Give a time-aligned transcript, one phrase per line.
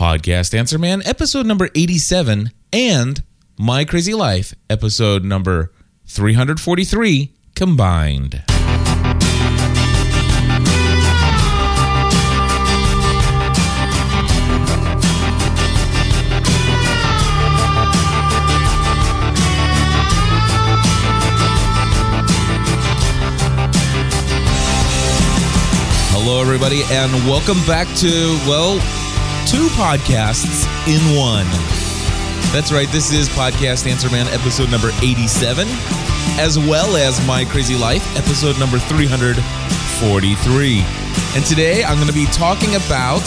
[0.00, 3.22] Podcast Answer Man, episode number 87, and
[3.58, 5.74] My Crazy Life, episode number
[6.06, 8.42] 343 combined.
[26.08, 28.80] Hello, everybody, and welcome back to, well,
[29.50, 31.46] two podcasts in one.
[32.52, 35.66] That's right, this is Podcast Answer Man, episode number 87,
[36.38, 40.84] as well as My Crazy Life, episode number 343.
[41.34, 43.24] And today I'm going to be talking about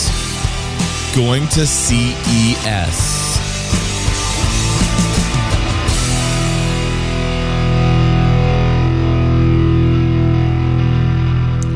[1.14, 3.34] going to CES.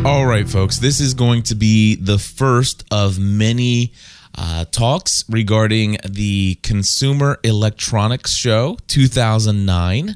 [0.05, 3.91] All right, folks, this is going to be the first of many
[4.37, 10.15] uh, talks regarding the Consumer Electronics Show 2009.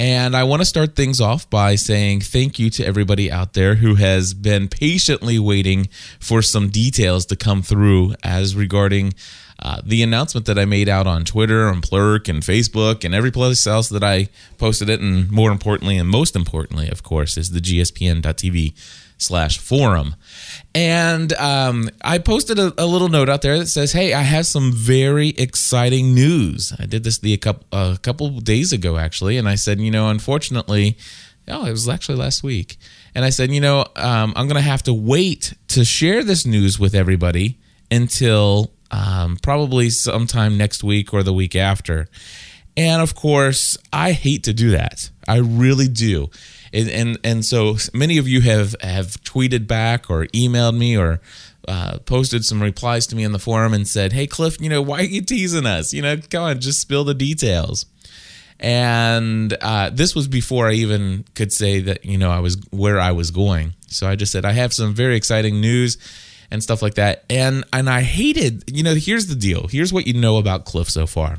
[0.00, 3.76] And I want to start things off by saying thank you to everybody out there
[3.76, 5.88] who has been patiently waiting
[6.20, 9.14] for some details to come through as regarding
[9.60, 13.32] uh, the announcement that I made out on Twitter, and Plurk, and Facebook, and every
[13.32, 15.00] place else that I posted it.
[15.00, 18.74] And more importantly, and most importantly, of course, is the GSPN.TV
[19.18, 20.14] slash forum.
[20.74, 24.46] And um, I posted a, a, little note out there that says, "Hey, I have
[24.46, 29.36] some very exciting news." I did this the a couple a couple days ago actually,
[29.36, 30.96] and I said, you know, unfortunately,
[31.48, 32.76] oh, it was actually last week,
[33.14, 36.46] and I said, you know, um, I'm going to have to wait to share this
[36.46, 37.58] news with everybody
[37.90, 42.08] until um, probably sometime next week or the week after.
[42.76, 45.10] And of course, I hate to do that.
[45.26, 46.30] I really do
[46.72, 51.20] and and, and so many of you have have tweeted back or emailed me or
[51.66, 54.82] uh, posted some replies to me in the forum and said, "Hey Cliff, you know
[54.82, 55.92] why are you teasing us?
[55.92, 57.86] You know, come on, just spill the details."
[58.60, 62.98] And uh, this was before I even could say that you know I was where
[62.98, 63.74] I was going.
[63.86, 65.98] So I just said I have some very exciting news
[66.50, 67.24] and stuff like that.
[67.30, 69.68] And and I hated, you know, here's the deal.
[69.68, 71.38] Here's what you know about Cliff so far.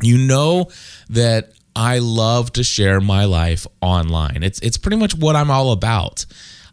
[0.00, 0.70] You know
[1.10, 4.42] that I love to share my life online.
[4.42, 6.26] It's it's pretty much what I'm all about.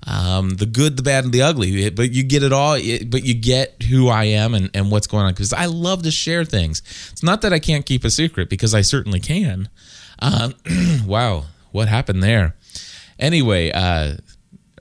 [0.08, 1.90] Um, the good, the bad, and the ugly.
[1.90, 2.74] But you get it all.
[2.74, 6.12] But you get who I am and, and what's going on because I love to
[6.12, 6.82] share things.
[7.12, 9.70] It's not that I can't keep a secret because I certainly can.
[10.20, 10.54] Um,
[11.06, 12.56] wow, what happened there?
[13.20, 14.16] Anyway, uh,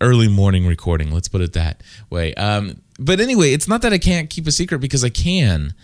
[0.01, 1.11] early morning recording.
[1.11, 2.35] Let's put it that way.
[2.35, 5.75] Um, but anyway, it's not that I can't keep a secret because I can.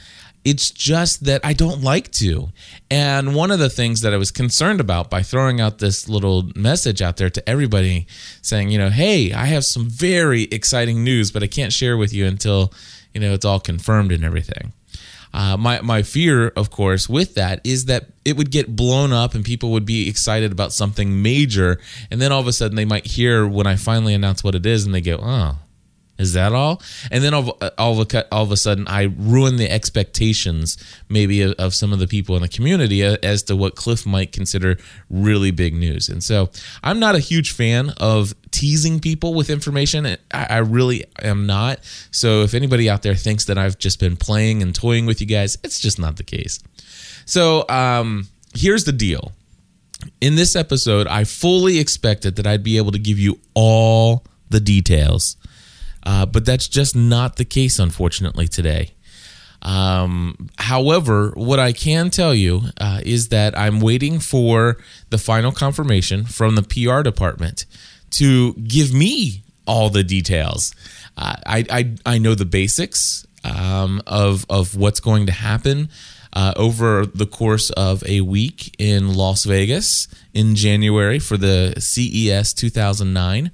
[0.45, 2.51] It's just that I don't like to.
[2.91, 6.51] And one of the things that I was concerned about by throwing out this little
[6.55, 8.07] message out there to everybody
[8.43, 12.13] saying, you know, hey, I have some very exciting news, but I can't share with
[12.13, 12.73] you until,
[13.15, 14.73] you know, it's all confirmed and everything.
[15.33, 19.35] Uh, my my fear, of course, with that is that it would get blown up
[19.35, 22.85] and people would be excited about something major, and then all of a sudden they
[22.85, 25.59] might hear when I finally announce what it is, and they go, "Oh,
[26.17, 26.81] is that all?
[27.11, 30.77] And then all, all, of a, all of a sudden, I ruin the expectations,
[31.09, 34.31] maybe of, of, some of the people in the community as to what Cliff might
[34.31, 34.77] consider
[35.11, 36.09] really big news.
[36.09, 36.51] And so,
[36.85, 40.07] I'm not a huge fan of teasing people with information.
[40.07, 41.81] I, I really am not.
[42.13, 45.27] So, if anybody out there thinks that I've just been playing and toying with you
[45.27, 46.61] guys, it's just not the case.
[47.25, 49.33] So, um, here's the deal.
[50.21, 54.61] In this episode, I fully expected that I'd be able to give you all the
[54.61, 55.37] details
[56.05, 58.93] uh, but that's just not the case, unfortunately, today.
[59.63, 64.77] Um, however, what I can tell you uh, is that I'm waiting for
[65.09, 67.65] the final confirmation from the PR department
[68.11, 70.75] to give me all the details.
[71.17, 75.89] Uh, I, I, I know the basics um, of of what's going to happen
[76.33, 82.53] uh, over the course of a week in Las Vegas in January for the CES
[82.55, 83.51] 2009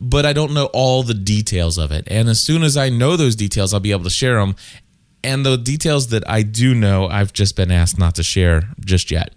[0.00, 2.04] but I don't know all the details of it.
[2.08, 4.56] And as soon as I know those details, I'll be able to share them.
[5.24, 9.10] And the details that I do know, I've just been asked not to share just
[9.10, 9.34] yet.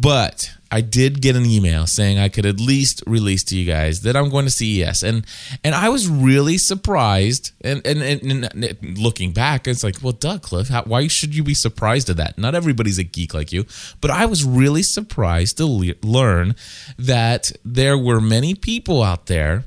[0.00, 4.02] But I did get an email saying I could at least release to you guys
[4.02, 5.26] that I'm going to CES, and
[5.64, 7.50] and I was really surprised.
[7.62, 11.42] And and, and, and looking back, it's like, well, Doug Cliff, how, why should you
[11.42, 12.38] be surprised at that?
[12.38, 13.64] Not everybody's a geek like you,
[14.00, 16.54] but I was really surprised to le- learn
[16.96, 19.64] that there were many people out there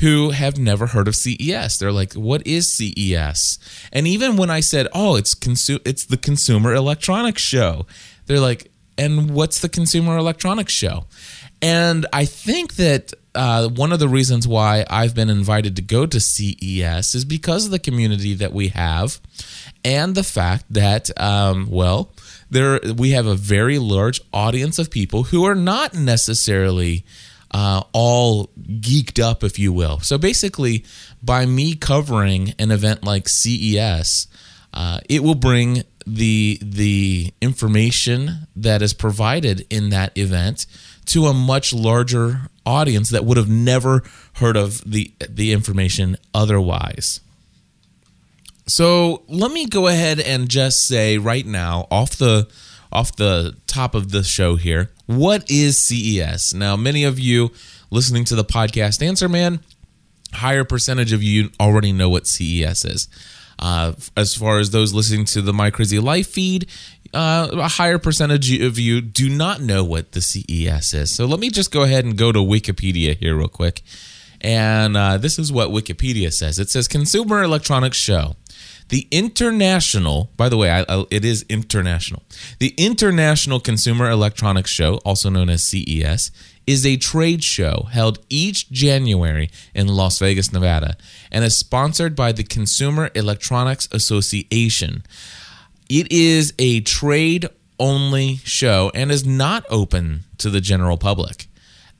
[0.00, 1.78] who have never heard of CES.
[1.78, 3.58] They're like, "What is CES?"
[3.92, 7.86] And even when I said, "Oh, it's consu- it's the Consumer Electronics Show,"
[8.26, 11.06] they're like, and what's the Consumer Electronics Show?
[11.62, 16.06] And I think that uh, one of the reasons why I've been invited to go
[16.06, 19.20] to CES is because of the community that we have,
[19.84, 22.12] and the fact that, um, well,
[22.50, 27.04] there we have a very large audience of people who are not necessarily
[27.50, 30.00] uh, all geeked up, if you will.
[30.00, 30.84] So basically,
[31.22, 34.26] by me covering an event like CES,
[34.74, 40.66] uh, it will bring the the information that is provided in that event
[41.06, 44.02] to a much larger audience that would have never
[44.34, 47.20] heard of the the information otherwise.
[48.66, 52.48] So let me go ahead and just say right now, off the
[52.90, 56.54] off the top of the show here, what is CES?
[56.54, 57.50] Now, many of you
[57.90, 59.60] listening to the podcast Answer Man,
[60.32, 63.08] higher percentage of you already know what CES is.
[63.58, 66.68] Uh, as far as those listening to the My Crazy Life feed,
[67.12, 71.14] uh, a higher percentage of you do not know what the CES is.
[71.14, 73.82] So let me just go ahead and go to Wikipedia here, real quick.
[74.40, 78.36] And uh, this is what Wikipedia says it says Consumer Electronics Show.
[78.90, 82.22] The International, by the way, I, I, it is international.
[82.58, 86.30] The International Consumer Electronics Show, also known as CES,
[86.66, 90.96] is a trade show held each January in Las Vegas, Nevada,
[91.30, 95.02] and is sponsored by the Consumer Electronics Association.
[95.88, 101.48] It is a trade only show and is not open to the general public.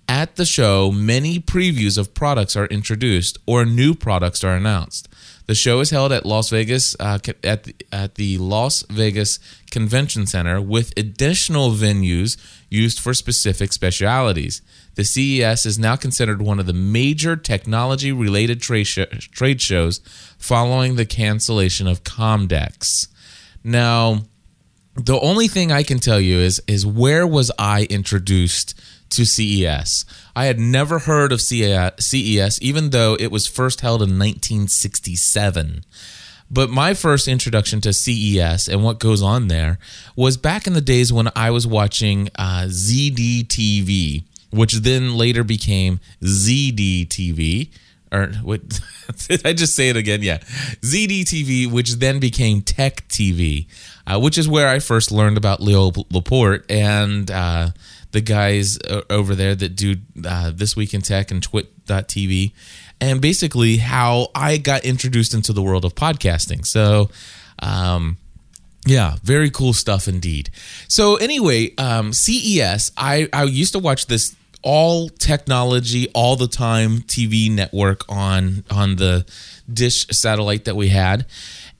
[0.08, 5.08] At the show, many previews of products are introduced or new products are announced.
[5.46, 9.38] The show is held at Las Vegas uh, at the, at the Las Vegas
[9.70, 12.38] Convention Center with additional venues
[12.70, 14.62] used for specific specialities.
[14.94, 20.00] The CES is now considered one of the major technology related trade, sh- trade shows
[20.38, 23.08] following the cancellation of Comdex.
[23.62, 24.22] Now,
[24.94, 28.80] the only thing I can tell you is is where was I introduced
[29.10, 30.04] to CES?
[30.36, 35.84] I had never heard of CES, even though it was first held in 1967.
[36.50, 39.78] But my first introduction to CES and what goes on there
[40.14, 46.00] was back in the days when I was watching uh, ZDTV, which then later became
[46.22, 47.70] ZDTV.
[48.12, 48.80] Or what?
[49.28, 50.22] did I just say it again?
[50.22, 50.38] Yeah,
[50.82, 53.66] ZDTV, which then became Tech TV,
[54.06, 57.70] uh, which is where I first learned about Leo Laporte and uh,
[58.14, 62.52] the guys uh, over there that do uh, This Week in Tech and Twit.tv,
[63.00, 66.64] and basically how I got introduced into the world of podcasting.
[66.64, 67.10] So,
[67.58, 68.16] um,
[68.86, 70.50] yeah, very cool stuff indeed.
[70.88, 77.00] So, anyway, um, CES, I, I used to watch this all technology all the time
[77.00, 79.26] TV network on on the
[79.70, 81.26] dish satellite that we had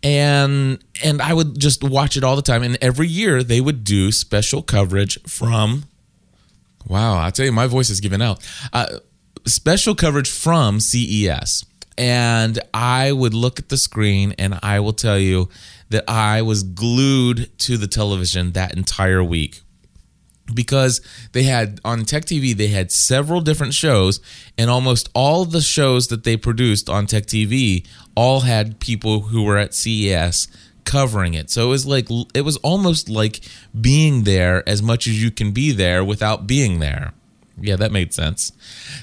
[0.03, 3.85] and and I would just watch it all the time and every year they would
[3.85, 5.85] do special coverage from
[6.87, 8.47] Wow, I tell you, my voice is giving out.
[8.73, 8.99] Uh,
[9.47, 11.65] special coverage from CES.
[11.97, 15.49] And I would look at the screen and I will tell you
[15.91, 19.61] that I was glued to the television that entire week
[20.53, 21.01] because
[21.33, 24.21] they had on Tech TV they had several different shows
[24.59, 29.45] and almost all the shows that they produced on Tech TV all had people who
[29.45, 30.49] were at CES
[30.85, 31.51] covering it.
[31.51, 33.41] So it was like it was almost like
[33.79, 37.13] being there as much as you can be there without being there.
[37.61, 38.53] Yeah, that made sense.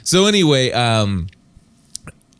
[0.04, 1.28] So anyway, um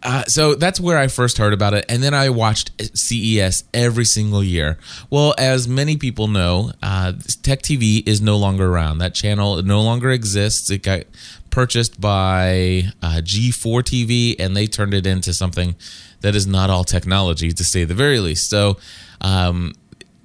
[0.04, 4.06] uh, so that's where I first heard about it, and then I watched CES every
[4.06, 4.80] single year.
[5.12, 7.14] Well, as many people know, uh,
[7.44, 8.98] Tech TV is no longer around.
[8.98, 10.72] That channel no longer exists.
[10.72, 11.04] It got
[11.52, 15.76] purchased by uh, G4 TV, and they turned it into something
[16.22, 18.50] that is not all technology, to say the very least.
[18.50, 18.78] So
[19.22, 19.74] um,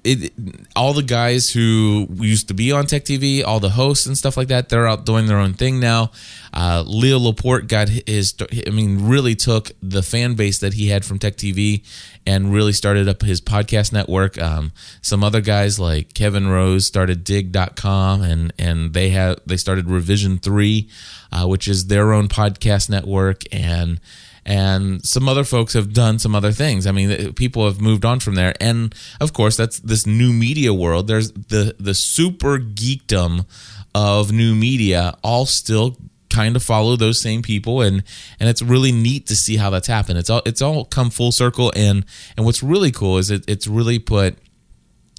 [0.07, 0.33] it,
[0.75, 4.37] all the guys who used to be on Tech TV, all the hosts and stuff
[4.37, 6.11] like that, they're out doing their own thing now.
[6.53, 8.33] Uh, Leo Laporte got his,
[8.65, 11.83] I mean, really took the fan base that he had from Tech TV
[12.25, 14.41] and really started up his podcast network.
[14.41, 19.89] Um, some other guys like Kevin Rose started Digg.com and and they have they started
[19.89, 20.89] Revision Three,
[21.31, 23.99] uh, which is their own podcast network and
[24.47, 26.87] and some other folks have done some other things.
[26.87, 30.73] I mean, people have moved on from there, and of course, that's this new media
[30.73, 31.07] world.
[31.07, 33.45] There's the the super geekdom
[33.93, 35.97] of new media, all still
[36.29, 38.03] kind of follow those same people and
[38.39, 41.31] and it's really neat to see how that's happened it's all it's all come full
[41.31, 44.37] circle and and what's really cool is it, it's really put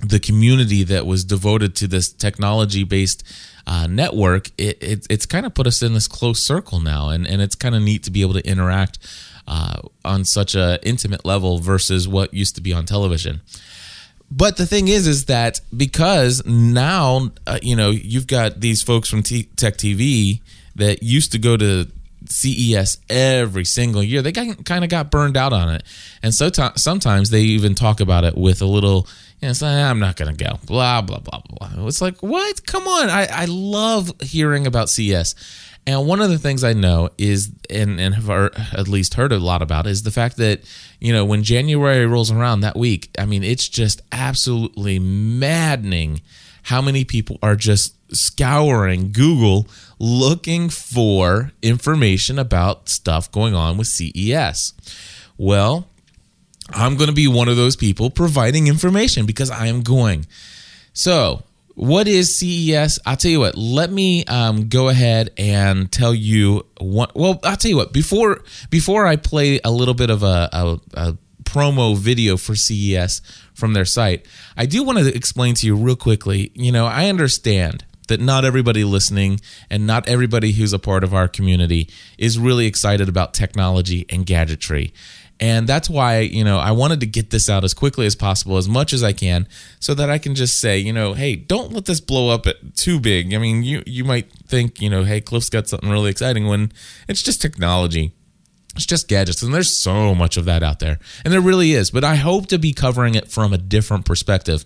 [0.03, 3.25] the community that was devoted to this technology based
[3.67, 7.27] uh, network, it, it, it's kind of put us in this close circle now, and,
[7.27, 8.99] and it's kind of neat to be able to interact
[9.47, 13.41] uh, on such a intimate level versus what used to be on television.
[14.31, 19.09] But the thing is, is that because now uh, you know you've got these folks
[19.09, 20.41] from T- Tech TV
[20.77, 21.89] that used to go to
[22.27, 24.23] CES every single year.
[24.23, 25.83] They kind of got burned out on it.
[26.23, 29.07] And so t- sometimes they even talk about it with a little,
[29.47, 31.87] know, it's like, ah, I'm not going to go, blah, blah, blah, blah.
[31.87, 32.67] It's like, what?
[32.67, 33.09] Come on.
[33.09, 35.35] I, I love hearing about CES.
[35.87, 39.39] And one of the things I know is, and, and have at least heard a
[39.39, 40.61] lot about, is the fact that,
[41.01, 46.21] you know, when January rolls around that week, I mean, it's just absolutely maddening
[46.65, 49.67] how many people are just scouring Google
[49.99, 54.75] looking for information about stuff going on with CES.
[55.39, 55.88] Well,
[56.71, 60.27] I'm going to be one of those people providing information because I am going.
[60.93, 61.43] So,
[61.75, 62.99] what is CES?
[63.07, 63.57] I'll tell you what.
[63.57, 67.15] Let me um, go ahead and tell you what.
[67.15, 67.93] Well, I'll tell you what.
[67.93, 73.23] Before before I play a little bit of a, a, a promo video for CES
[73.55, 76.51] from their site, I do want to explain to you real quickly.
[76.55, 81.15] You know, I understand that not everybody listening and not everybody who's a part of
[81.15, 84.93] our community is really excited about technology and gadgetry.
[85.41, 88.57] And that's why, you know, I wanted to get this out as quickly as possible,
[88.57, 89.47] as much as I can,
[89.79, 92.99] so that I can just say, you know, hey, don't let this blow up too
[92.99, 93.33] big.
[93.33, 96.73] I mean, you you might think, you know, hey, Cliff's got something really exciting when
[97.07, 98.13] it's just technology.
[98.75, 100.99] It's just gadgets, and there's so much of that out there.
[101.25, 101.91] And there really is.
[101.91, 104.65] But I hope to be covering it from a different perspective.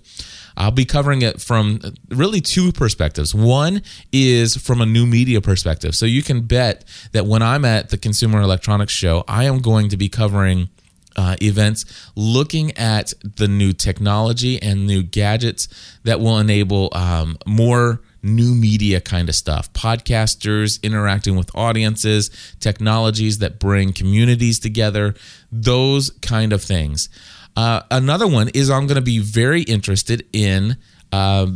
[0.56, 3.34] I'll be covering it from really two perspectives.
[3.34, 3.82] One
[4.12, 5.94] is from a new media perspective.
[5.94, 9.88] So you can bet that when I'm at the Consumer Electronics Show, I am going
[9.90, 10.68] to be covering
[11.16, 11.84] uh, events
[12.16, 15.68] looking at the new technology and new gadgets
[16.04, 22.30] that will enable um, more new media kind of stuff podcasters interacting with audiences
[22.60, 25.12] technologies that bring communities together
[25.50, 27.08] those kind of things
[27.56, 30.76] uh, another one is I'm going to be very interested in
[31.12, 31.48] uh,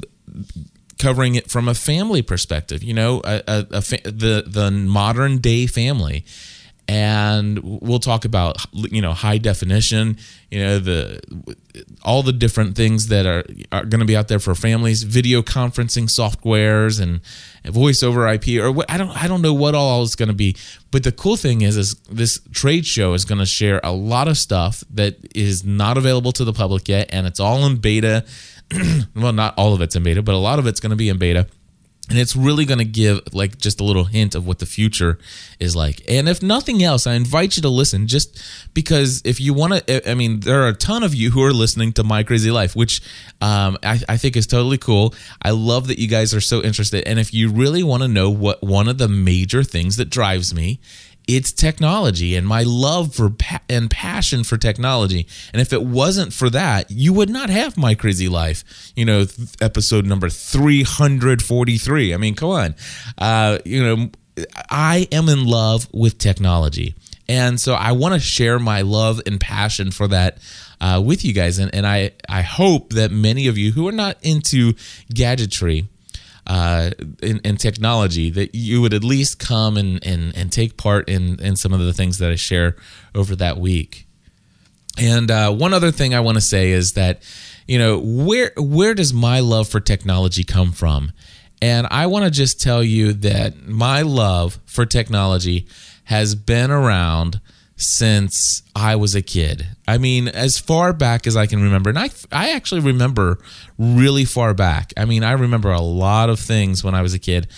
[0.99, 2.83] covering it from a family perspective.
[2.83, 6.25] You know, a, a, a fa- the the modern day family
[6.89, 10.17] and we'll talk about you know high definition
[10.51, 11.21] you know the
[12.05, 15.43] all the different things that are are going to be out there for families video
[15.43, 17.21] conferencing softwares and
[17.75, 20.35] voice over ip or what i don't i don't know what all is going to
[20.35, 20.57] be.
[20.91, 24.29] But the cool thing is is this trade show is going to share a lot
[24.29, 28.25] of stuff that is not available to the public yet and it's all in beta.
[29.15, 31.09] Well not all of it's in beta but a lot of it's going to be
[31.09, 31.47] in beta
[32.09, 35.19] and it's really going to give like just a little hint of what the future
[35.59, 36.03] is like.
[36.09, 38.41] And if nothing else i invite you to listen just
[38.75, 41.53] because if you want to i mean there are a ton of you who are
[41.53, 43.01] listening to my crazy life which
[43.41, 45.15] um, I, I think is totally cool.
[45.43, 47.07] I love that you guys are so interested.
[47.07, 50.55] And if you really want to know what one of the major things that drives
[50.55, 50.81] me
[51.27, 55.27] it's technology and my love for pa- and passion for technology.
[55.53, 58.93] And if it wasn't for that, you would not have my crazy life.
[58.95, 62.15] You know, th- episode number 343.
[62.15, 62.75] I mean, come on.
[63.19, 64.11] Uh, you know,
[64.71, 66.95] I am in love with technology.
[67.29, 70.39] And so I want to share my love and passion for that
[70.81, 71.59] uh, with you guys.
[71.59, 74.75] And, and I, I hope that many of you who are not into
[75.13, 75.89] gadgetry,
[76.47, 76.91] uh,
[77.23, 81.41] in, in, technology that you would at least come and, and, and take part in,
[81.41, 82.77] in some of the things that I share
[83.15, 84.07] over that week.
[84.99, 87.23] And uh, one other thing I want to say is that,
[87.67, 91.13] you know, where where does my love for technology come from?
[91.61, 95.67] And I want to just tell you that my love for technology
[96.05, 97.41] has been around
[97.77, 99.67] since I was a kid.
[99.87, 103.39] I mean, as far back as I can remember, and I I actually remember
[103.79, 104.93] really far back.
[104.97, 107.49] I mean, I remember a lot of things when I was a kid,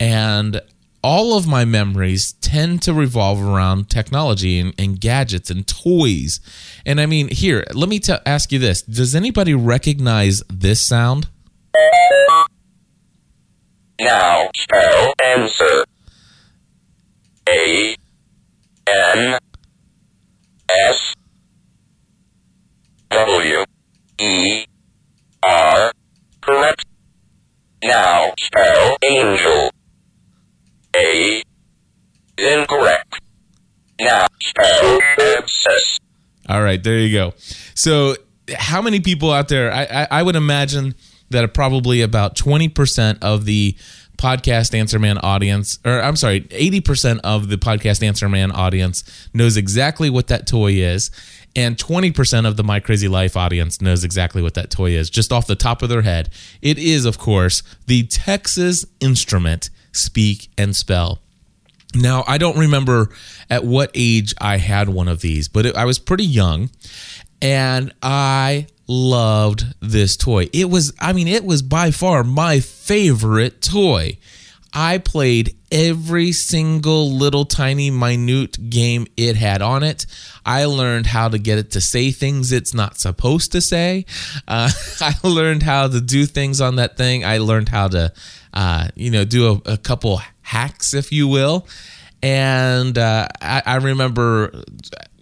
[0.00, 0.60] and
[1.02, 6.40] all of my memories tend to revolve around technology and, and gadgets and toys.
[6.84, 11.28] And I mean, here, let me t- ask you this: Does anybody recognize this sound?
[14.00, 15.84] Now spell answer.
[17.48, 17.96] A
[18.86, 19.38] N
[20.70, 21.14] S
[23.10, 23.64] W
[24.20, 24.64] E
[25.42, 25.92] R.
[26.40, 26.84] Correct.
[27.82, 29.70] Now spell angel.
[30.96, 31.42] A.
[32.38, 33.20] Incorrect.
[34.00, 35.98] Now spell abscess.
[36.48, 37.34] All right, there you go.
[37.74, 38.16] So,
[38.56, 39.72] how many people out there?
[39.72, 40.94] I, I, I would imagine
[41.30, 43.76] that probably about 20% of the
[44.18, 49.56] podcast Answer Man audience, or I'm sorry, 80% of the podcast Answer Man audience knows
[49.56, 51.10] exactly what that toy is.
[51.56, 55.32] And 20% of the My Crazy Life audience knows exactly what that toy is, just
[55.32, 56.28] off the top of their head.
[56.60, 61.20] It is, of course, the Texas Instrument Speak and Spell.
[61.94, 63.08] Now, I don't remember
[63.48, 66.70] at what age I had one of these, but it, I was pretty young
[67.40, 70.48] and I loved this toy.
[70.52, 74.18] It was, I mean, it was by far my favorite toy.
[74.72, 80.06] I played every single little tiny minute game it had on it.
[80.44, 84.06] I learned how to get it to say things it's not supposed to say.
[84.46, 87.24] Uh, I learned how to do things on that thing.
[87.24, 88.12] I learned how to,
[88.52, 91.66] uh, you know, do a, a, couple hacks, if you will.
[92.22, 94.64] And uh, I, I remember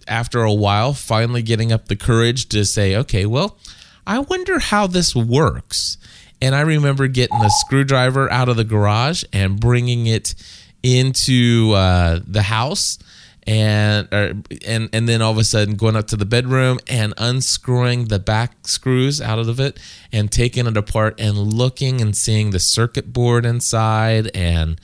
[0.07, 3.57] after a while finally getting up the courage to say, okay, well,
[4.05, 5.97] I wonder how this works.
[6.41, 10.35] And I remember getting the screwdriver out of the garage and bringing it
[10.83, 12.99] into uh, the house
[13.47, 14.33] and or,
[14.65, 18.19] and and then all of a sudden going up to the bedroom and unscrewing the
[18.19, 19.79] back screws out of it
[20.11, 24.79] and taking it apart and looking and seeing the circuit board inside and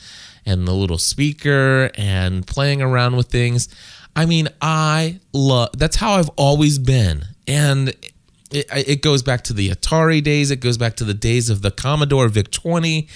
[0.45, 3.67] and the little speaker and playing around with things.
[4.15, 7.25] I mean, I love that's how I've always been.
[7.47, 7.89] And
[8.53, 10.51] it, it goes back to the Atari days.
[10.51, 13.07] It goes back to the days of the Commodore VIC 20,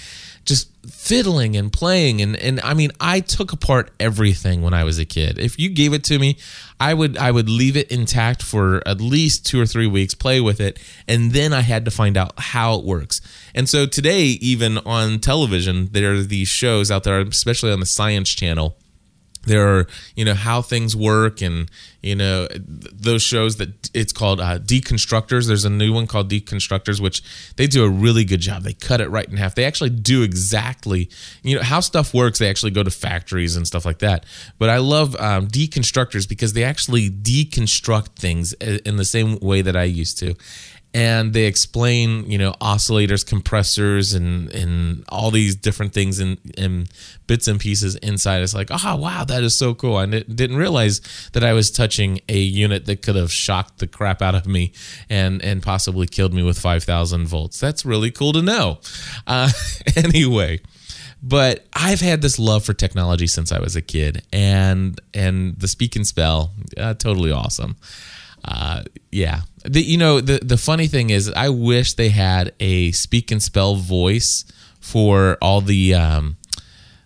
[0.44, 2.20] just fiddling and playing.
[2.20, 5.38] And, and I mean, I took apart everything when I was a kid.
[5.38, 6.36] If you gave it to me,
[6.80, 10.40] I would I would leave it intact for at least two or three weeks, play
[10.40, 13.20] with it, and then I had to find out how it works.
[13.54, 17.86] And so today, even on television, there are these shows out there, especially on the
[17.86, 18.76] Science Channel
[19.46, 21.70] there are you know how things work and
[22.02, 25.46] you know those shows that it's called uh, deconstructors.
[25.46, 27.22] There's a new one called deconstructors which
[27.56, 28.62] they do a really good job.
[28.62, 29.54] They cut it right in half.
[29.54, 31.08] They actually do exactly
[31.42, 34.24] you know how stuff works they actually go to factories and stuff like that.
[34.58, 39.76] But i love um, deconstructors because they actually deconstruct things in the same way that
[39.76, 40.34] i used to
[40.94, 46.88] and they explain you know oscillators compressors and and all these different things and, and
[47.26, 48.42] bits and pieces inside.
[48.42, 49.96] It's like oh wow that is so cool.
[49.96, 51.00] I didn't realize
[51.32, 54.72] that i was touching a unit that could have shocked the crap out of me
[55.10, 57.60] and and possibly killed me with 5000 volts.
[57.60, 58.78] That's really cool to know.
[59.26, 59.50] Uh,
[59.96, 60.60] anyway
[61.22, 65.68] but I've had this love for technology since I was a kid, and and the
[65.68, 67.76] speak and spell, uh, totally awesome.
[68.44, 72.92] Uh, yeah, the, you know the the funny thing is, I wish they had a
[72.92, 74.44] speak and spell voice
[74.80, 76.36] for all the um,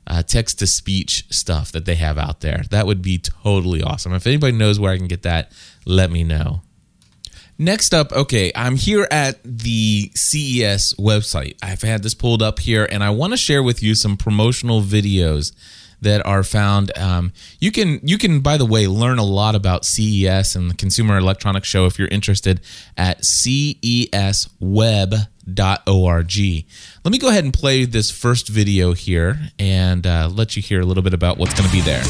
[0.07, 2.63] uh, text to speech stuff that they have out there.
[2.71, 4.13] That would be totally awesome.
[4.13, 5.53] If anybody knows where I can get that,
[5.87, 6.63] let me know.
[7.59, 11.57] Next up, okay, I'm here at the CES website.
[11.63, 14.83] I've had this pulled up here, and I want to share with you some promotional
[14.83, 15.53] videos
[16.03, 16.97] that are found.
[16.99, 20.75] Um, you can you can by the way learn a lot about CES and the
[20.75, 22.61] Consumer Electronics Show if you're interested
[22.97, 24.47] at cesweb.org.
[27.05, 30.81] Let me go ahead and play this first video here and uh, let you hear
[30.81, 32.03] a little bit about what's going to be there.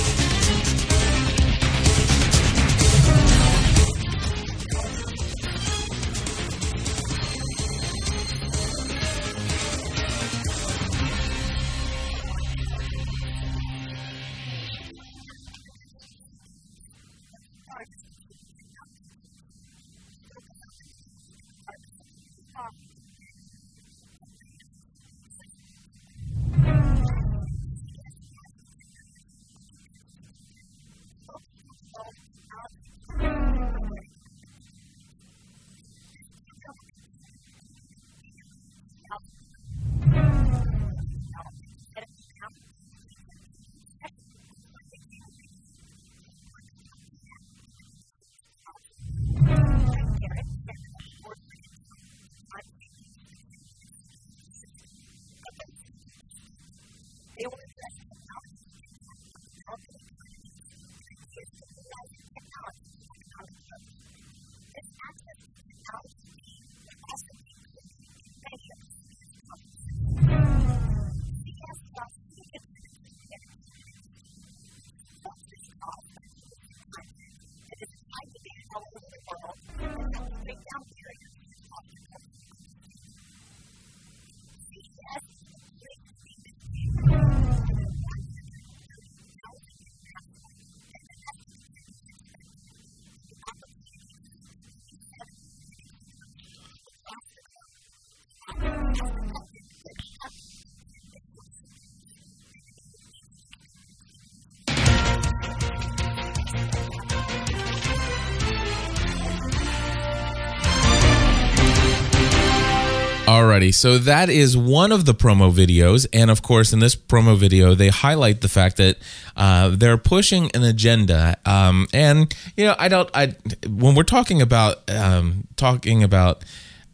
[113.71, 117.75] So that is one of the promo videos, and of course, in this promo video,
[117.75, 118.97] they highlight the fact that
[119.37, 121.37] uh, they're pushing an agenda.
[121.47, 123.11] Um, and you know, I don't.
[123.15, 123.37] I
[123.69, 126.45] when we're talking about um, talking about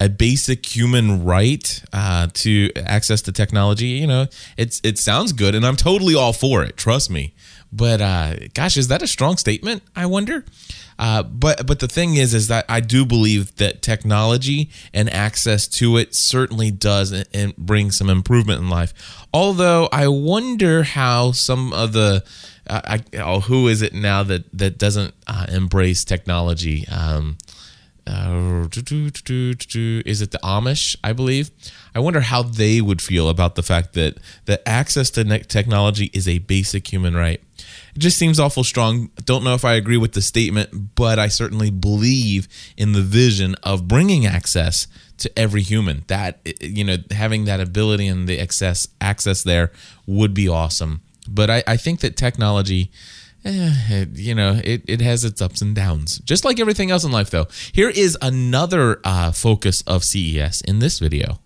[0.01, 4.27] a basic human right uh, to access to technology, you know,
[4.57, 6.77] it's it sounds good, and I'm totally all for it.
[6.77, 7.35] Trust me.
[7.73, 9.83] But uh, gosh, is that a strong statement?
[9.95, 10.45] I wonder.
[10.99, 15.69] Uh, but but the thing is, is that I do believe that technology and access
[15.69, 18.93] to it certainly does and bring some improvement in life.
[19.33, 22.25] Although I wonder how some of the
[22.69, 26.87] uh, I, oh, who is it now that that doesn't uh, embrace technology?
[26.89, 27.39] Um,
[28.09, 30.97] uh, is it the Amish?
[31.05, 31.51] I believe.
[31.95, 36.27] I wonder how they would feel about the fact that that access to technology is
[36.27, 37.43] a basic human right.
[37.95, 39.11] It just seems awful strong.
[39.25, 43.55] Don't know if I agree with the statement, but I certainly believe in the vision
[43.63, 44.87] of bringing access
[45.19, 46.05] to every human.
[46.07, 49.73] That you know, having that ability and the access access there
[50.07, 51.03] would be awesome.
[51.29, 52.91] But I, I think that technology
[53.49, 57.11] Eh, you know, it, it has its ups and downs, just like everything else in
[57.11, 57.47] life, though.
[57.73, 61.41] Here is another uh, focus of CES in this video.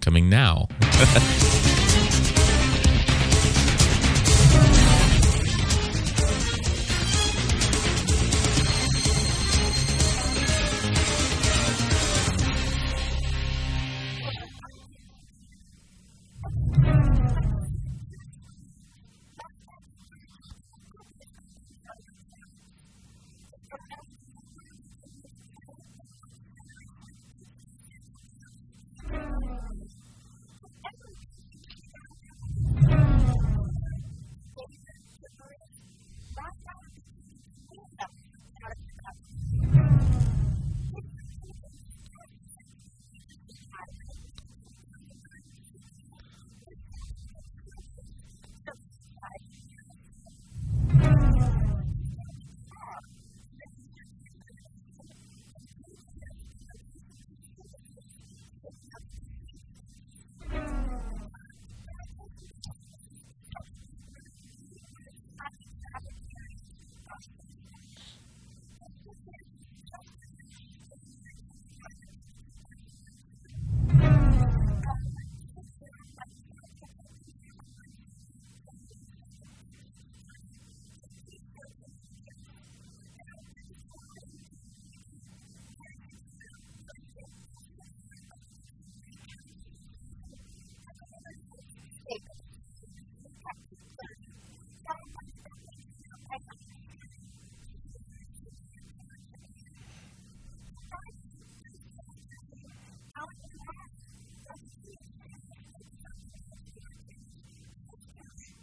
[0.00, 0.66] Coming now.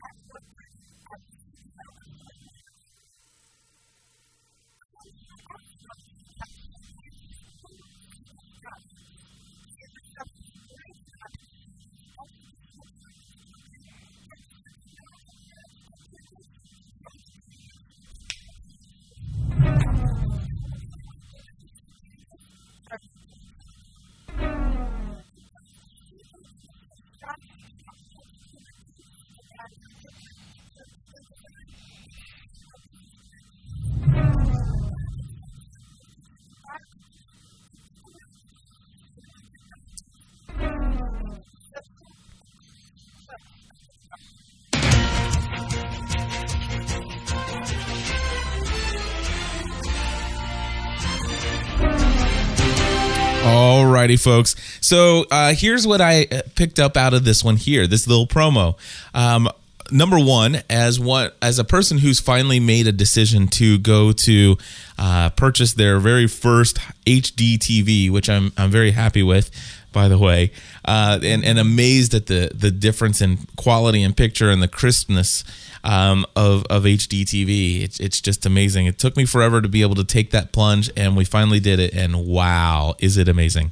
[0.03, 0.20] I'm
[54.01, 54.55] Alrighty, folks.
[54.81, 58.25] So uh, here's what I uh, picked up out of this one here, this little
[58.25, 58.75] promo.
[59.13, 59.47] Um,
[59.91, 64.57] number one, as what as a person who's finally made a decision to go to
[64.97, 69.51] uh, purchase their very first HD TV, which I'm I'm very happy with,
[69.91, 70.51] by the way,
[70.85, 75.43] uh, and and amazed at the the difference in quality and picture and the crispness
[75.83, 77.83] um, of of HD TV.
[77.83, 78.85] It's it's just amazing.
[78.85, 81.79] It took me forever to be able to take that plunge, and we finally did
[81.79, 81.93] it.
[81.93, 83.71] And wow, is it amazing!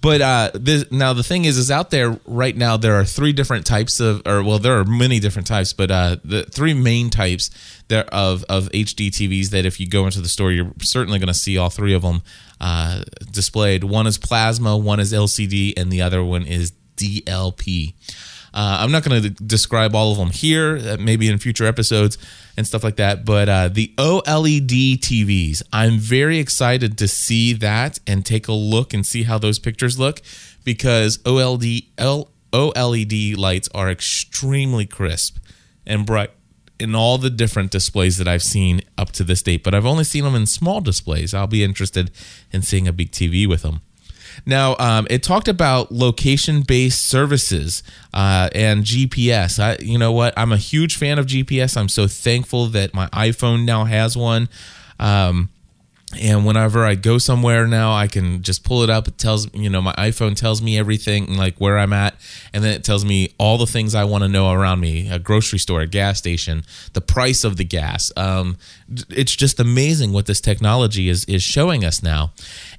[0.00, 2.76] But uh, this, now the thing is, is out there right now.
[2.76, 6.16] There are three different types of, or well, there are many different types, but uh,
[6.24, 7.50] the three main types
[7.88, 11.28] there of of HD TVs that if you go into the store, you're certainly going
[11.28, 12.22] to see all three of them
[12.60, 13.84] uh, displayed.
[13.84, 17.94] One is plasma, one is LCD, and the other one is DLP.
[18.54, 22.18] Uh, I'm not going to describe all of them here, uh, maybe in future episodes
[22.56, 23.24] and stuff like that.
[23.24, 28.94] But uh, the OLED TVs, I'm very excited to see that and take a look
[28.94, 30.20] and see how those pictures look
[30.64, 35.38] because OLED L, OLED lights are extremely crisp
[35.86, 36.30] and bright
[36.78, 40.04] in all the different displays that I've seen up to this date, but I've only
[40.04, 41.34] seen them in small displays.
[41.34, 42.10] I'll be interested
[42.52, 43.80] in seeing a big TV with them.
[44.46, 47.82] Now, um, it talked about location-based services
[48.14, 49.58] uh, and GPS.
[49.58, 50.34] I, you know what?
[50.36, 51.76] I'm a huge fan of GPS.
[51.76, 54.48] I'm so thankful that my iPhone now has one.
[54.98, 55.50] Um,
[56.18, 59.08] and whenever I go somewhere now, I can just pull it up.
[59.08, 62.14] It tells you know my iPhone tells me everything like where I'm at,
[62.54, 65.18] and then it tells me all the things I want to know around me: a
[65.18, 66.62] grocery store, a gas station,
[66.94, 68.10] the price of the gas.
[68.16, 68.56] Um,
[69.10, 72.32] it's just amazing what this technology is is showing us now.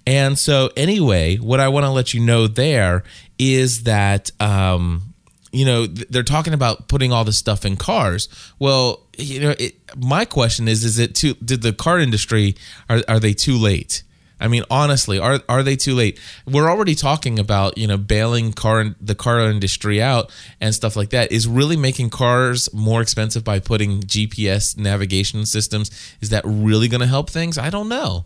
[0.06, 3.04] And so, anyway, what I want to let you know there
[3.38, 4.32] is that.
[4.40, 5.10] Um,
[5.52, 8.30] you know they're talking about putting all this stuff in cars.
[8.60, 12.56] Well you know it, my question is is it too did the car industry
[12.90, 14.04] are, are they too late?
[14.40, 16.20] I mean honestly are are they too late?
[16.46, 20.32] We're already talking about you know bailing car the car industry out
[20.62, 21.32] and stuff like that.
[21.32, 25.90] Is really making cars more expensive by putting gps navigation systems
[26.22, 27.58] is that really going to help things?
[27.58, 28.26] I don't know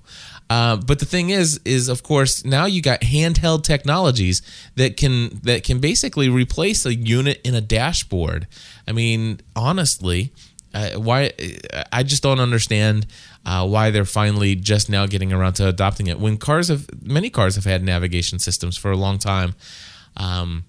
[0.50, 4.42] uh, but the thing is, is of course now you got handheld technologies
[4.76, 8.48] that can that can basically replace a unit in a dashboard.
[8.88, 10.34] I mean, honestly,
[10.74, 11.32] uh, why
[11.92, 13.08] I just don't understand
[13.46, 16.20] uh, why they're finally just now getting around to adopting it.
[16.20, 19.56] When cars have many cars have had navigation systems for a long time.
[20.18, 20.66] Um,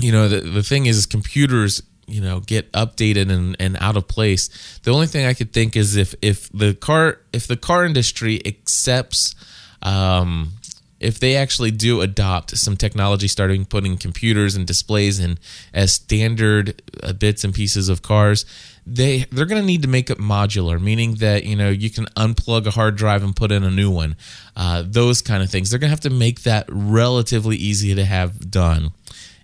[0.00, 4.08] you know, the the thing is, computers you know get updated and, and out of
[4.08, 4.78] place.
[4.82, 8.40] The only thing i could think is if if the car if the car industry
[8.46, 9.34] accepts
[9.82, 10.52] um,
[11.00, 15.38] if they actually do adopt some technology starting putting computers and displays in
[15.74, 18.46] as standard uh, bits and pieces of cars
[18.86, 22.06] they they're going to need to make it modular meaning that you know you can
[22.16, 24.16] unplug a hard drive and put in a new one
[24.56, 25.70] uh, those kind of things.
[25.70, 28.92] They're going to have to make that relatively easy to have done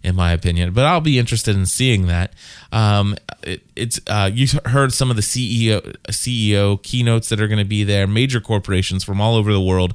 [0.03, 0.73] in my opinion.
[0.73, 2.33] But I'll be interested in seeing that.
[2.73, 7.59] Um, it, it's uh, you heard some of the CEO CEO keynotes that are going
[7.59, 8.07] to be there.
[8.07, 9.95] Major corporations from all over the world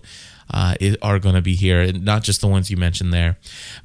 [0.54, 3.38] uh, are going to be here, and not just the ones you mentioned there.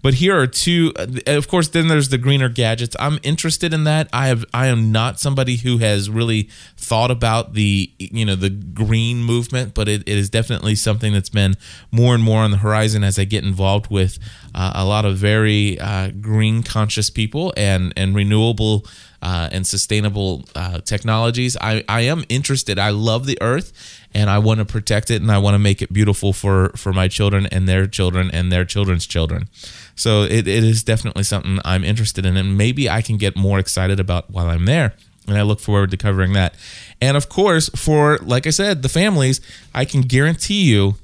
[0.02, 0.92] But here are two.
[0.96, 2.94] Uh, of course, then there's the greener gadgets.
[2.98, 4.08] I'm interested in that.
[4.12, 4.44] I have.
[4.52, 9.74] I am not somebody who has really thought about the you know the green movement,
[9.74, 11.54] but it, it is definitely something that's been
[11.90, 14.18] more and more on the horizon as I get involved with
[14.54, 18.84] uh, a lot of very uh, green conscious people and and renewable
[19.22, 21.56] uh, and sustainable uh, technologies.
[21.60, 22.78] I, I am interested.
[22.78, 23.72] I love the earth
[24.14, 26.92] and I want to protect it and I want to make it beautiful for, for
[26.92, 29.48] my children and their children and their children's children.
[29.94, 33.58] So it, it is definitely something I'm interested in and maybe I can get more
[33.58, 34.94] excited about while I'm there.
[35.28, 36.54] And I look forward to covering that.
[37.00, 39.40] And of course, for, like I said, the families,
[39.74, 40.96] I can guarantee you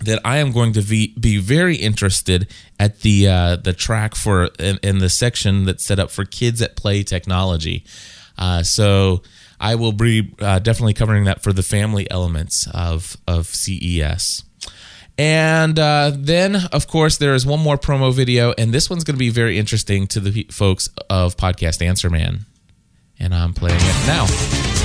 [0.00, 4.44] that I am going to be, be very interested at the uh, the track for
[4.58, 7.84] in, the section that's set up for kids at play technology.
[8.36, 9.22] Uh, so
[9.60, 14.44] I will be uh, definitely covering that for the family elements of of CES.
[15.20, 19.16] And uh, then, of course, there is one more promo video, and this one's going
[19.16, 22.46] to be very interesting to the folks of Podcast Answer Man.
[23.18, 24.77] And I'm playing it now.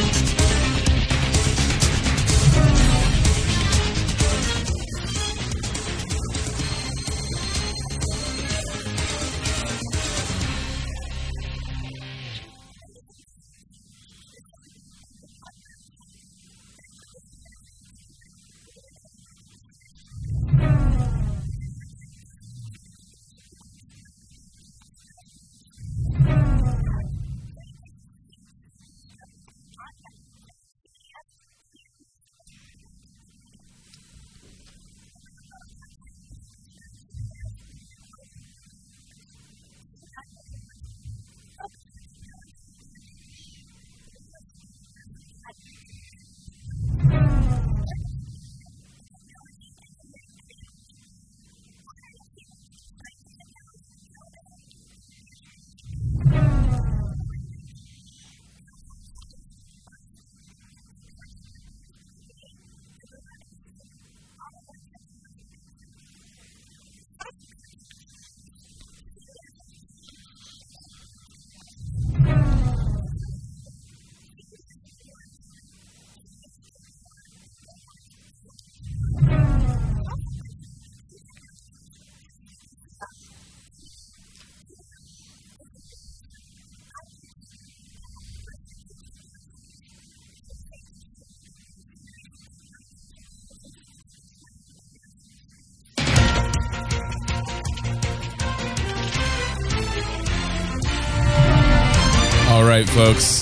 [102.73, 103.41] Right, folks.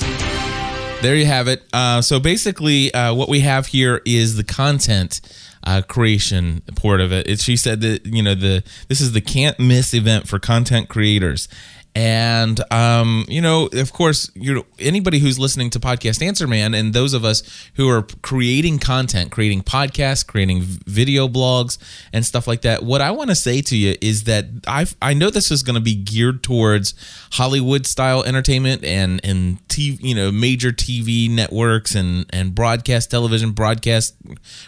[1.01, 1.63] there you have it.
[1.71, 5.21] Uh, so basically, uh, what we have here is the content
[5.63, 7.27] uh, creation part of it.
[7.27, 7.39] it.
[7.39, 11.47] She said that you know the this is the can't miss event for content creators,
[11.93, 16.93] and um, you know, of course, you anybody who's listening to Podcast Answer Man, and
[16.93, 17.43] those of us
[17.75, 21.77] who are creating content, creating podcasts, creating video blogs,
[22.13, 22.83] and stuff like that.
[22.83, 25.75] What I want to say to you is that I I know this is going
[25.75, 26.93] to be geared towards
[27.33, 33.51] Hollywood style entertainment and and TV, you know, major TV networks and and broadcast television,
[33.51, 34.15] broadcast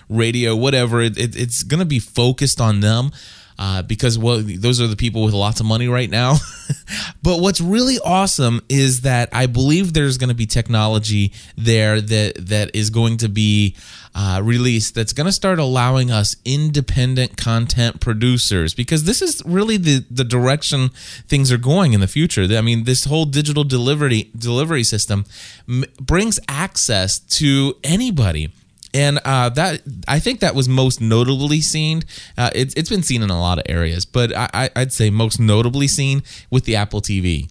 [0.10, 1.02] radio, whatever.
[1.02, 3.12] It, it, it's going to be focused on them
[3.60, 6.38] uh, because well, those are the people with lots of money right now.
[7.24, 12.48] but what's really awesome is that I believe there's going to be technology there that
[12.48, 13.76] that is going to be
[14.16, 19.78] uh, released that's going to start allowing us independent content producers because this is really
[19.78, 20.90] the the direction
[21.28, 22.44] things are going in the future.
[22.52, 25.26] I mean, this whole digital delivery delivery system
[25.68, 28.52] m- brings access to anybody
[28.94, 32.04] and uh, that I think that was most notably seen.
[32.38, 35.40] Uh, it's it's been seen in a lot of areas, but I, I'd say most
[35.40, 37.50] notably seen with the Apple TV.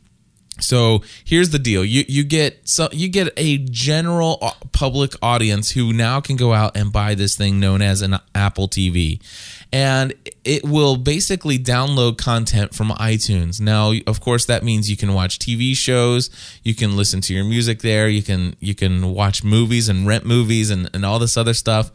[0.61, 5.71] So here's the deal: you you get so you get a general uh, public audience
[5.71, 9.21] who now can go out and buy this thing known as an Apple TV,
[9.73, 10.13] and
[10.45, 13.61] it will basically download content from iTunes.
[13.61, 16.29] Now, of course, that means you can watch TV shows,
[16.63, 20.27] you can listen to your music there, you can you can watch movies and rent
[20.27, 21.91] movies and, and all this other stuff.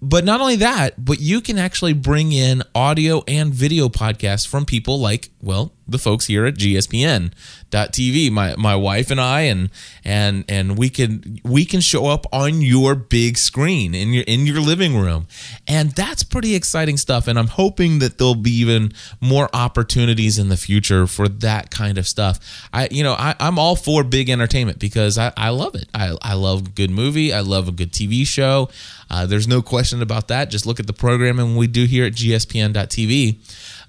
[0.00, 4.64] But not only that, but you can actually bring in audio and video podcasts from
[4.64, 9.70] people like, well, the folks here at GSPN.TV, my my wife and I, and
[10.04, 14.46] and and we can we can show up on your big screen in your in
[14.46, 15.26] your living room,
[15.66, 17.26] and that's pretty exciting stuff.
[17.26, 21.96] And I'm hoping that there'll be even more opportunities in the future for that kind
[21.96, 22.38] of stuff.
[22.72, 25.88] I you know I, I'm all for big entertainment because I, I love it.
[25.94, 27.32] I I love a good movie.
[27.32, 28.68] I love a good TV show.
[29.10, 30.50] Uh, there's no question about that.
[30.50, 33.38] Just look at the programming we do here at GSPN.TV.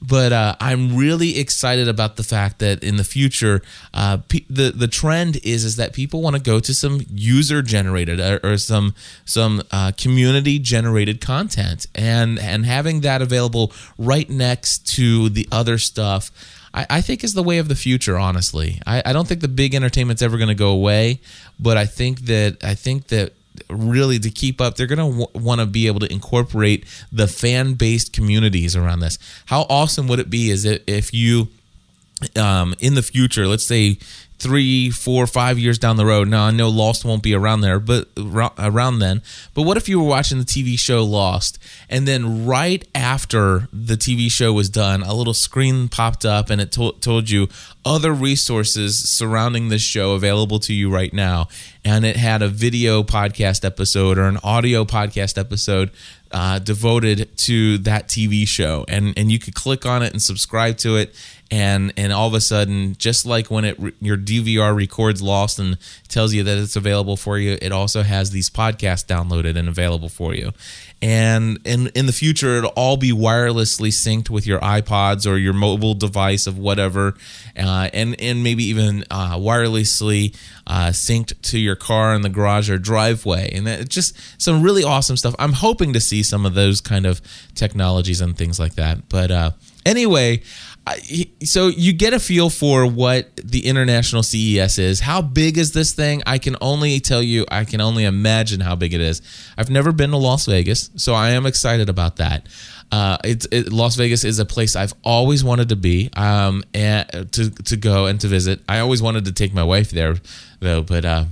[0.01, 3.62] But uh, I'm really excited about the fact that in the future,
[3.93, 7.62] uh, pe- the the trend is is that people want to go to some user
[7.62, 8.93] generated or, or some
[9.25, 15.77] some uh, community generated content, and and having that available right next to the other
[15.77, 16.32] stuff.
[16.73, 18.17] I, I think is the way of the future.
[18.17, 21.19] Honestly, I, I don't think the big entertainment's ever going to go away,
[21.60, 23.34] but I think that I think that
[23.69, 24.75] really to keep up.
[24.75, 28.99] They're going to w- want to be able to incorporate the fan based communities around
[28.99, 29.17] this.
[29.47, 31.49] How awesome would it be is it if you
[32.35, 33.97] um, in the future let's say
[34.39, 36.28] three, four, five years down the road.
[36.30, 39.21] Now I know Lost won't be around there, but around then.
[39.54, 43.95] But what if you were watching the TV show Lost, and then right after the
[43.95, 47.47] TV show was done, a little screen popped up and it to- told you
[47.86, 51.47] other resources surrounding this show available to you right now,
[51.84, 55.91] and it had a video podcast episode or an audio podcast episode
[56.32, 60.78] uh, devoted to that TV show, and and you could click on it and subscribe
[60.78, 61.15] to it,
[61.51, 65.77] and and all of a sudden, just like when it your DVR records Lost and
[66.07, 70.09] tells you that it's available for you, it also has these podcasts downloaded and available
[70.09, 70.51] for you,
[71.01, 75.53] and in in the future it'll all be wirelessly synced with your iPods or your
[75.53, 77.15] mobile device of whatever,
[77.57, 80.35] uh, and and maybe even uh, wirelessly
[80.69, 84.84] uh, synced to your car in the garage or driveway, and it's just some really
[84.84, 85.36] awesome stuff.
[85.38, 87.21] I'm hoping to see some of those kind of
[87.55, 89.51] technologies and things like that, but uh,
[89.86, 90.41] anyway
[91.43, 94.99] so you get a feel for what the international CES is.
[94.99, 96.23] How big is this thing?
[96.25, 99.21] I can only tell you, I can only imagine how big it is.
[99.58, 102.47] I've never been to Las Vegas, so I am excited about that.
[102.91, 107.32] Uh, it's it, Las Vegas is a place I've always wanted to be, um, and
[107.34, 108.62] to to go and to visit.
[108.67, 110.15] I always wanted to take my wife there,
[110.60, 111.06] though, but.
[111.06, 111.25] Uh,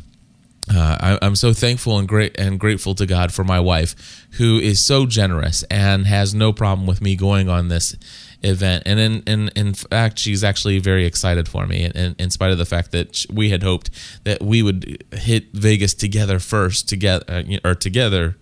[0.70, 4.60] uh, I, am so thankful and great and grateful to God for my wife, who
[4.60, 7.96] is so generous and has no problem with me going on this
[8.44, 8.84] event.
[8.86, 12.58] And in, in, in fact, she's actually very excited for me, in, in spite of
[12.58, 13.90] the fact that we had hoped
[14.26, 18.36] that we would hit Vegas together first, together uh, or together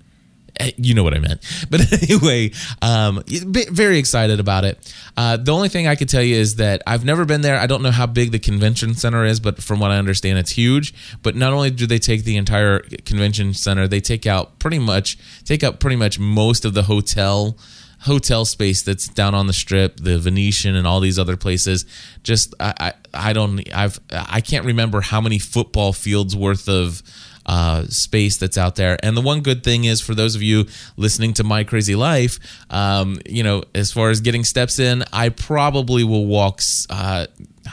[0.78, 1.42] you know what I meant.
[1.70, 4.94] But anyway, um, very excited about it.
[5.18, 7.58] Uh, the only thing I could tell you is that I've never been there.
[7.58, 10.52] I don't know how big the convention center is, but from what I understand, it's
[10.52, 10.94] huge.
[11.24, 15.18] But not only do they take the entire convention center, they take out pretty much
[15.44, 17.58] take up pretty much most of the hotel
[18.02, 21.86] hotel space that's down on the strip, the Venetian and all these other places.
[22.24, 22.74] Just I
[23.14, 27.02] I, I don't I've I can't remember how many football fields worth of
[27.46, 28.98] uh, space that's out there.
[29.04, 30.66] And the one good thing is for those of you
[30.98, 32.40] listening to My Crazy Life,
[32.70, 37.28] um, you know, as far as getting steps in, I probably will walk uh,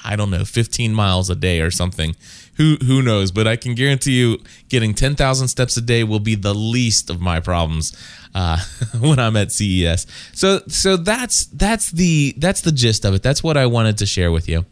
[0.04, 2.16] I don't know, 15 miles a day or something.
[2.56, 3.30] Who who knows?
[3.30, 7.20] But I can guarantee you, getting 10,000 steps a day will be the least of
[7.20, 7.96] my problems
[8.34, 8.58] uh,
[8.98, 10.06] when I'm at CES.
[10.32, 13.22] So so that's that's the that's the gist of it.
[13.22, 14.66] That's what I wanted to share with you.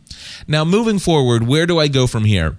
[0.46, 2.58] Now, moving forward, where do I go from here?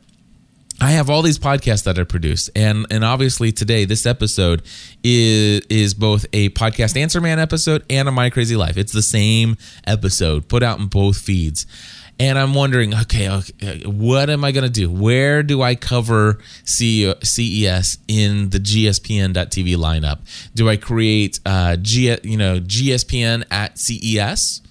[0.82, 4.64] I have all these podcasts that I produce, and and obviously today this episode
[5.04, 8.78] is is both a podcast Answer Man episode and a My Crazy Life.
[8.78, 11.68] It's the same episode put out in both feeds,
[12.20, 14.90] and I'm wondering, okay, okay what am I going to do?
[14.90, 20.22] Where do I cover CES in the GSPN.TV lineup?
[20.56, 24.62] Do I create uh, G, you know GSPN at CES,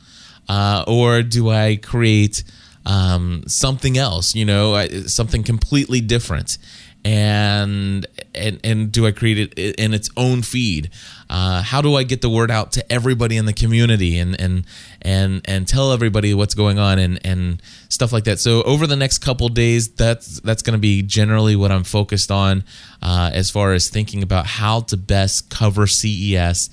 [0.49, 2.43] uh, or do I create
[2.87, 6.59] um, something else, you know, something completely different.
[7.03, 10.91] And and and do I create it in its own feed?
[11.31, 14.67] Uh, how do I get the word out to everybody in the community and and
[15.01, 18.39] and and tell everybody what's going on and and stuff like that?
[18.39, 22.31] So over the next couple days, that's that's going to be generally what I'm focused
[22.31, 22.65] on
[23.01, 26.69] uh, as far as thinking about how to best cover CES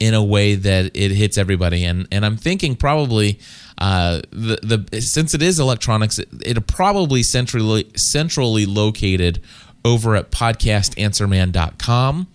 [0.00, 1.84] in a way that it hits everybody.
[1.84, 3.38] And and I'm thinking probably
[3.78, 9.40] uh, the the since it is electronics, it, it'll probably centrally centrally located
[9.84, 12.26] over at podcastanswerman.com.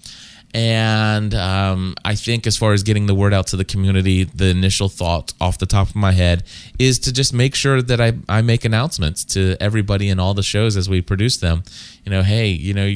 [0.56, 4.46] And um, I think, as far as getting the word out to the community, the
[4.46, 6.46] initial thought off the top of my head
[6.80, 10.44] is to just make sure that I, I make announcements to everybody in all the
[10.44, 11.64] shows as we produce them.
[12.06, 12.96] You know, hey, you know,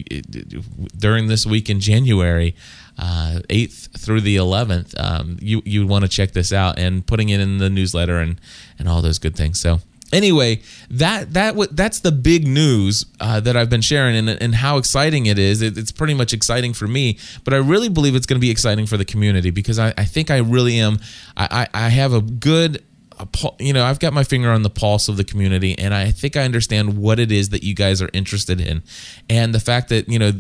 [0.97, 2.55] during this week in January,
[2.99, 7.29] uh, 8th through the 11th, um, you you want to check this out and putting
[7.29, 8.39] it in the newsletter and
[8.77, 9.59] and all those good things.
[9.59, 9.79] So
[10.11, 14.77] anyway, that that that's the big news uh, that I've been sharing and, and how
[14.77, 15.61] exciting it is.
[15.61, 18.51] It, it's pretty much exciting for me, but I really believe it's going to be
[18.51, 20.99] exciting for the community because I, I think I really am.
[21.37, 22.83] I, I, I have a good
[23.59, 26.37] you know, I've got my finger on the pulse of the community, and I think
[26.37, 28.81] I understand what it is that you guys are interested in,
[29.29, 30.31] and the fact that you know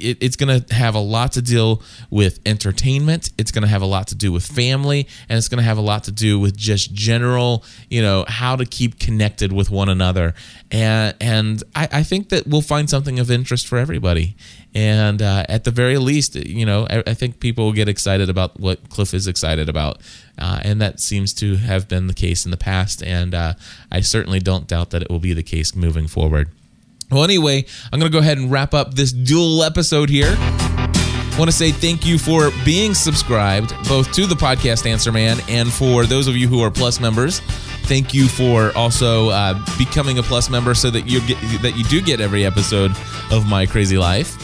[0.00, 3.30] it, it's going to have a lot to deal with entertainment.
[3.38, 5.78] It's going to have a lot to do with family, and it's going to have
[5.78, 9.88] a lot to do with just general, you know, how to keep connected with one
[9.88, 10.34] another.
[10.70, 14.36] And and I, I think that we'll find something of interest for everybody.
[14.74, 18.30] And uh, at the very least, you know, I, I, think people will get excited
[18.30, 20.00] about what Cliff is excited about.
[20.38, 23.02] Uh, and that seems to have been the case in the past.
[23.02, 23.54] And uh,
[23.90, 26.50] I certainly don't doubt that it will be the case moving forward.
[27.10, 30.32] Well, anyway, I'm going to go ahead and wrap up this dual episode here.
[30.38, 35.38] I want to say thank you for being subscribed both to the podcast Answer Man
[35.48, 37.40] and for those of you who are Plus members.
[37.84, 41.84] Thank you for also uh, becoming a Plus member so that you get that you
[41.84, 42.92] do get every episode
[43.32, 44.36] of My Crazy Life.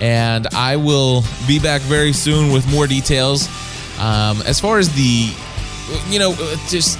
[0.00, 3.48] And I will be back very soon with more details.
[3.98, 5.32] Um, as far as the,
[6.08, 6.34] you know,
[6.68, 6.98] just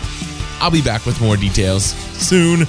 [0.60, 1.84] I'll be back with more details
[2.16, 2.66] soon.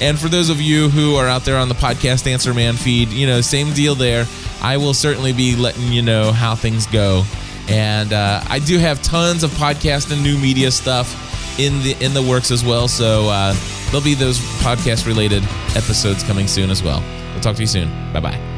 [0.00, 3.10] And for those of you who are out there on the podcast Answer Man feed,
[3.10, 4.26] you know, same deal there.
[4.62, 7.24] I will certainly be letting you know how things go.
[7.68, 12.14] And uh, I do have tons of podcast and new media stuff in the in
[12.14, 12.88] the works as well.
[12.88, 13.54] So uh,
[13.86, 15.42] there'll be those podcast related
[15.76, 17.02] episodes coming soon as well.
[17.32, 17.88] We'll talk to you soon.
[18.12, 18.49] Bye bye.